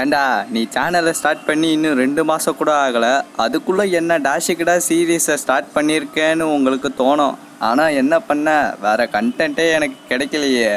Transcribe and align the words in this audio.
ஏண்டா 0.00 0.22
நீ 0.54 0.60
சேனலை 0.74 1.12
ஸ்டார்ட் 1.18 1.44
பண்ணி 1.48 1.68
இன்னும் 1.74 1.98
ரெண்டு 2.00 2.22
மாதம் 2.30 2.56
கூட 2.60 2.70
ஆகலை. 2.84 3.10
அதுக்குள்ளே 3.44 3.84
என்ன 3.98 4.18
டேஷுக்கிடா 4.26 4.74
சீரீஸை 4.86 5.36
ஸ்டார்ட் 5.42 5.68
பண்ணியிருக்கேன்னு 5.74 6.46
உங்களுக்கு 6.56 6.88
தோணும். 6.98 7.36
ஆனால் 7.68 7.96
என்ன 8.00 8.14
பண்ண? 8.28 8.48
வேறு 8.84 9.04
கண்டென்ட்டே 9.14 9.66
எனக்கு 9.76 9.98
கிடைக்கலையே. 10.10 10.72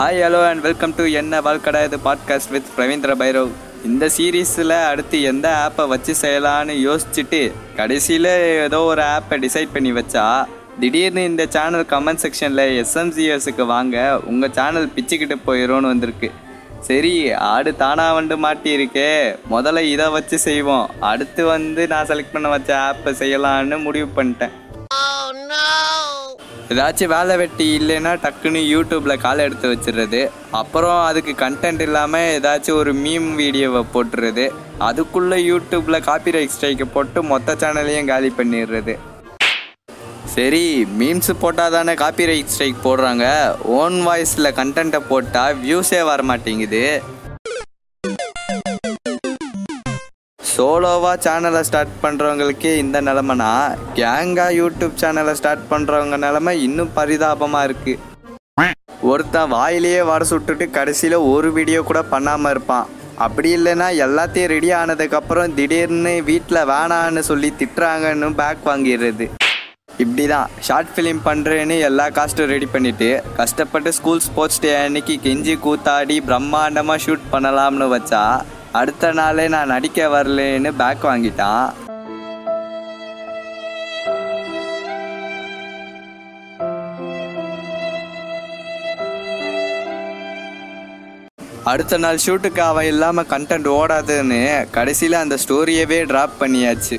Hi 0.00 0.20
hello 0.24 0.42
and 0.50 0.64
welcome 0.66 0.94
to 0.98 1.06
என்ன 1.20 1.40
வாழ்க்கடா? 1.46 1.80
இது 1.88 1.98
பாட்காஸ்ட் 2.08 2.52
வித் 2.56 2.70
பிரவீந்திர 2.76 3.14
பைரவ். 3.22 3.50
இந்த 3.90 4.04
சீரீஸில் 4.16 4.76
அடுத்து 4.90 5.16
எந்த 5.32 5.46
ஆப்பை 5.64 5.86
வச்சு 5.94 6.14
செய்யலான்னு 6.22 6.76
யோசிச்சுட்டு 6.88 7.42
கடைசியில் 7.80 8.32
ஏதோ 8.66 8.82
ஒரு 8.92 9.04
ஆப்பை 9.16 9.38
டிசைட் 9.46 9.74
பண்ணி 9.74 9.92
வச்சா 9.98 10.28
திடீர்னு 10.80 11.24
இந்த 11.30 11.42
சேனல் 11.56 11.90
கமெண்ட் 11.90 12.24
செக்ஷனில் 12.24 12.64
எஸ்எம்சிஎஸுக்கு 12.82 13.66
வாங்க 13.74 13.96
உங்கள் 14.32 14.56
சேனல் 14.60 14.94
பிச்சுக்கிட்டு 14.96 15.36
போயிடும்னு 15.48 15.92
வந்திருக்கு. 15.94 16.30
சரி 16.88 17.12
ஆடு 17.50 17.70
தானா 17.82 18.06
வந்து 18.18 18.34
மாட்டியிருக்கே. 18.44 19.10
முதல்ல 19.52 19.80
இதை 19.92 20.06
வச்சு 20.16 20.36
செய்வோம். 20.48 20.90
அடுத்து 21.10 21.42
வந்து 21.54 21.82
நான் 21.92 22.08
செலக்ட் 22.10 22.34
பண்ண 22.34 22.48
வச்ச 22.54 22.70
ஆப்பை 22.88 23.12
செய்யலான்னு 23.20 23.78
முடிவு 23.86 24.08
பண்ணிட்டேன். 24.16 24.54
ஏதாச்சும் 26.72 27.12
வேலை 27.14 27.34
வெட்டி 27.40 27.64
இல்லைன்னா 27.78 28.12
டக்குன்னு 28.24 28.60
யூடியூப்ல 28.74 29.14
காலை 29.24 29.40
எடுத்து 29.46 29.72
வச்சிடுறது. 29.72 30.20
அப்புறம் 30.60 31.00
அதுக்கு 31.08 31.32
கண்டென்ட் 31.44 31.82
இல்லாமல் 31.86 32.30
ஏதாச்சும் 32.36 32.80
ஒரு 32.82 32.94
மீம் 33.04 33.30
வீடியோவை 33.40 33.82
போட்டுறது. 33.94 34.46
அதுக்குள்ளே 34.90 35.40
யூடியூப்பில் 35.50 36.04
காப்பிரைட் 36.10 36.54
ஸ்ட்ரைக்கை 36.54 36.88
போட்டு 36.94 37.22
மொத்த 37.32 37.56
சேனலையும் 37.64 38.10
காலி 38.12 38.32
பண்ணிடுறது. 38.38 38.94
சரி 40.34 40.62
மீம்ஸ் 40.98 41.30
போட்டால் 41.42 41.74
தானே 41.74 41.92
காப்பி 42.00 42.24
ரைட் 42.28 42.52
ஸ்ட்ரைக் 42.52 42.78
போடுறாங்க. 42.86 43.24
ஓன் 43.80 43.96
வாய்ஸில் 44.06 44.48
கண்டென்ட்டை 44.56 45.00
போட்டால் 45.10 45.58
வியூஸே 45.64 46.00
வர 46.08 46.22
மாட்டேங்குது 46.30 46.80
சோலோவாக 50.38 51.14
சேனலை 51.26 51.60
ஸ்டார்ட் 51.68 51.94
பண்ணுறவங்களுக்கே 52.04 52.72
இந்த 52.84 52.96
நிலமைனா 53.08 53.50
கேங்காக 53.98 54.56
யூடியூப் 54.60 54.98
சேனலை 55.02 55.34
ஸ்டார்ட் 55.40 55.64
பண்ணுறவங்க 55.72 56.18
நிலமை 56.26 56.54
இன்னும் 56.66 56.92
பரிதாபமாக 56.98 57.68
இருக்குது 57.68 58.02
ஒருத்தன் 59.12 59.54
வாயிலேயே 59.54 60.02
வர 60.10 60.20
சுட்டுட்டு 60.32 60.68
கடைசியில் 60.78 61.18
ஒரு 61.32 61.48
வீடியோ 61.58 61.80
கூட 61.88 62.02
பண்ணாமல் 62.12 62.54
இருப்பான். 62.54 62.86
அப்படி 63.26 63.48
இல்லைன்னா 63.58 63.88
எல்லாத்தையும் 64.06 64.52
ரெடி 64.56 64.72
ஆனதுக்கப்புறம் 64.80 65.56
திடீர்னு 65.60 66.16
வீட்டில் 66.32 66.68
வேணான்னு 66.74 67.24
சொல்லி 67.30 67.50
திட்டுறாங்கன்னு 67.62 68.30
பேக் 68.42 68.68
வாங்கிடுறது. 68.72 69.26
இப்படி 70.02 70.24
தான் 70.32 70.48
ஷார்ட் 70.66 70.90
ஃபிலிம் 70.94 71.20
பண்ணுறேன்னு 71.26 71.74
எல்லா 71.88 72.06
காஸ்ட்டும் 72.16 72.50
ரெடி 72.52 72.68
பண்ணிவிட்டு 72.72 73.08
கஷ்டப்பட்டு 73.38 73.90
ஸ்கூல் 73.98 74.24
ஸ்போர்ட்ஸ் 74.26 74.60
டே 74.64 74.70
அன்னைக்கு 74.80 75.14
கெஞ்சி 75.26 75.54
கூத்தாடி 75.66 76.16
பிரம்மாண்டமாக 76.28 77.02
ஷூட் 77.04 77.30
பண்ணலாம்னு 77.34 77.88
வச்சா 77.94 78.22
அடுத்த 78.80 79.12
நாளே 79.20 79.46
நான் 79.54 79.72
நடிக்க 79.74 80.08
வரலன்னு 80.16 80.72
பேக் 80.82 81.06
வாங்கிட்டான். 81.10 81.66
அடுத்த 91.72 91.96
நாள் 92.04 92.22
ஷூட்டுக்கு 92.24 92.62
அவன் 92.70 92.88
இல்லாமல் 92.92 93.28
கண்டென்ட் 93.30 93.68
ஓடாதுன்னு 93.78 94.40
கடைசியில் 94.76 95.22
அந்த 95.24 95.36
ஸ்டோரியவே 95.44 96.00
ட்ராப் 96.10 96.40
பண்ணியாச்சு. 96.40 96.96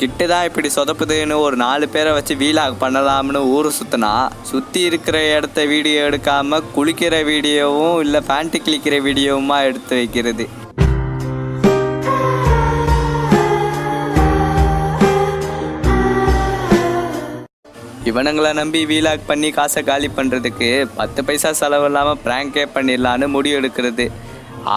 கிட்ட 0.00 0.26
தான் 0.30 0.44
இப்படி 0.48 0.68
சொதப்புதுன்னு 0.74 1.36
ஒரு 1.44 1.56
நாலு 1.62 1.84
பேரை 1.94 2.10
வச்சு 2.16 2.34
வீலாக் 2.42 2.76
பண்ணலாம்னு 2.82 3.40
ஊரை 3.54 3.70
சுத்தினா 3.78 4.10
சுற்றி 4.50 4.80
இருக்கிற 4.88 5.16
இடத்த 5.36 5.64
வீடியோ 5.72 6.04
எடுக்காம 6.08 6.60
குளிக்கிற 6.76 7.14
வீடியோவும் 7.30 7.96
இல்லை 8.04 8.20
பேண்ட்டு 8.28 8.58
கிளிக்கிற 8.66 8.96
வீடியோவுமா 9.06 9.56
எடுத்து 9.68 9.96
வைக்கிறது. 10.00 10.46
இவனுங்களை 18.10 18.50
நம்பி 18.60 18.80
வீலாக் 18.92 19.28
பண்ணி 19.32 19.48
காசை 19.58 19.80
காலி 19.90 20.08
பண்ணுறதுக்கு 20.18 20.70
பத்து 21.00 21.20
பைசா 21.28 21.50
செலவு 21.60 21.88
இல்லாமல் 21.90 22.22
ப்ராங்கே 22.26 22.64
பண்ணிடலான்னு 22.76 23.26
முடிவு 23.34 23.58
எடுக்கிறது. 23.60 24.06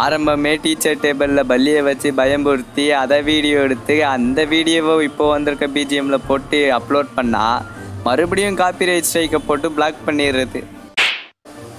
ஆரம்பமே 0.02 0.52
டீச்சர் 0.64 1.02
டேபிளில் 1.03 1.47
பல்லியை 1.52 1.81
வச்சு 1.88 2.09
பயம்புறுத்தி 2.19 2.86
அதை 3.02 3.18
வீடியோ 3.30 3.58
எடுத்து 3.68 3.96
அந்த 4.16 4.46
வீடியோவை 4.53 4.94
இப்போ 5.09 5.25
வந்திருக்க 5.31 5.68
பிஜிஎம்ல 5.78 6.18
போட்டு 6.28 6.59
அப்லோட் 6.78 7.09
பண்ணால் 7.18 7.64
மறுபடியும் 8.06 8.59
காப்பிரைட் 8.62 9.08
ஸ்ட்ரைக்கை 9.09 9.40
போட்டு 9.47 9.70
பிளாக் 9.78 10.06
பண்ணிடுறது. 10.08 10.62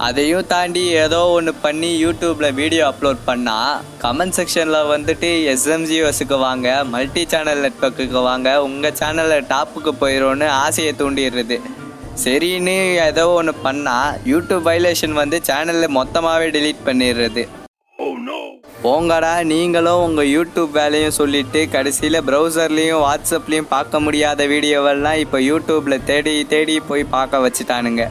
அதையும் 0.07 0.47
தாண்டி 0.51 0.83
ஏதோ 1.03 1.19
ஒன்று 1.37 1.51
பண்ணி 1.65 1.89
யூடியூப்பில் 2.03 2.55
வீடியோ 2.59 2.83
அப்லோட் 2.91 3.21
பண்ணால் 3.29 3.81
கமெண்ட் 4.03 4.35
செக்ஷனில் 4.37 4.89
வந்துட்டு 4.93 5.29
எஸ்எம்ஜிஓஸுக்கு 5.53 6.37
வாங்க 6.45 6.69
மல்டி 6.93 7.23
சேனல் 7.33 7.63
நெட்ஒர்க்குக்கு 7.65 8.21
வாங்க 8.29 8.49
உங்கள் 8.67 8.97
சேனலில் 9.01 9.49
டாப்புக்கு 9.53 9.93
போயிடும்னு 10.03 10.49
ஆசையை 10.65 10.93
தூண்டிடுறது. 11.01 11.57
சரின்னு 12.23 12.77
ஏதோ 13.09 13.25
ஒன்று 13.39 13.53
பண்ணால் 13.67 14.17
யூடியூப் 14.31 14.69
வைலேஷன் 14.71 15.19
வந்து 15.21 15.39
சேனலில் 15.49 15.95
மொத்தமாகவே 15.99 16.47
டிலீட் 16.55 16.87
பண்ணிடுறது. 16.87 17.43
போங்கடா 18.85 19.33
நீங்களும் 19.51 20.01
உங்கள் 20.05 20.29
யூடியூப் 20.35 20.71
வேலையும் 20.77 21.15
சொல்லிட்டு 21.17 21.59
கடைசியில் 21.75 22.25
ப்ரௌசர்லேயும் 22.29 23.03
வாட்ஸ்அப்லேயும் 23.05 23.69
பார்க்க 23.75 24.01
முடியாத 24.05 24.47
வீடியோவெல்லாம் 24.53 25.21
இப்போ 25.23 25.39
யூடியூப்பில் 25.49 26.03
தேடி 26.09 26.33
தேடி 26.53 26.75
போய் 26.89 27.11
பார்க்க 27.15 27.43
வச்சுட்டானுங்க. 27.45 28.05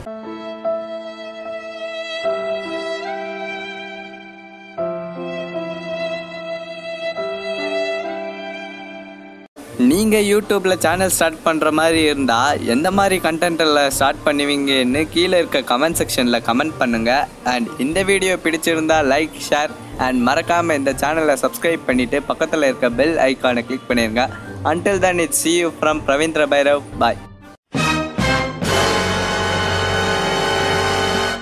நீங்கள் 9.82 10.26
யூடியூப்பில் 10.26 10.80
சேனல் 10.82 11.12
ஸ்டார்ட் 11.14 11.38
பண்ணுற 11.44 11.68
மாதிரி 11.72 12.00
இருந்தால் 12.08 12.60
எந்த 12.66 12.88
மாதிரி 12.90 13.16
கண்டென்ட்டில் 13.24 13.80
ஸ்டார்ட் 13.90 14.20
பண்ணுவீங்கன்னு 14.26 15.02
கீழே 15.14 15.38
இருக்க 15.38 15.62
கமெண்ட் 15.70 15.98
செக்ஷனில் 16.00 16.44
கமெண்ட் 16.48 16.76
பண்ணுங்கள் 16.80 17.24
அண்ட் 17.52 17.70
இந்த 17.78 18.02
வீடியோ 18.10 18.34
பிடிச்சிருந்தா 18.44 18.98
லைக் 19.06 19.40
ஷேர் 19.48 19.72
அண்ட் 20.00 20.20
மறக்காமல் 20.28 20.78
இந்த 20.80 20.94
சேனலை 20.98 21.36
சப்ஸ்கிரைப் 21.42 21.88
பண்ணிவிட்டு 21.88 22.20
பக்கத்தில் 22.28 22.68
இருக்க 22.68 22.90
பெல் 22.98 23.18
ஐக்கானை 23.26 23.64
கிளிக் 23.64 23.90
பண்ணிடுங்க 23.90 24.24
until 24.66 25.04
then 25.04 25.22
it's 25.22 25.42
see 25.42 25.54
you 25.56 25.70
from 25.78 26.02
Ravindra 26.08 26.44
Bhairav 26.46 26.82
bye 26.98 27.20